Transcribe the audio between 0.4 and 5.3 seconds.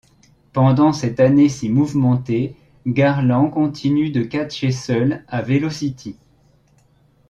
Pendant cette année si mouvementée, Garland continu de catcher seul